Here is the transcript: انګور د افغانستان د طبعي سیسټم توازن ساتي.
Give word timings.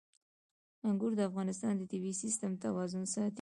انګور 0.87 1.11
د 1.17 1.21
افغانستان 1.29 1.73
د 1.77 1.81
طبعي 1.91 2.13
سیسټم 2.23 2.51
توازن 2.63 3.03
ساتي. 3.13 3.29